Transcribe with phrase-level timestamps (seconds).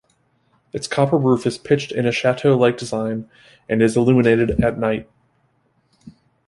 [0.73, 3.29] Its copper roof is pitched in a chateau-like design
[3.69, 5.07] and is illuminated at night.